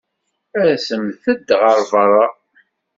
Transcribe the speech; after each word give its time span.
Asemt-d 0.71 1.47
ɣer 1.61 1.79
beṛṛa. 1.91 2.27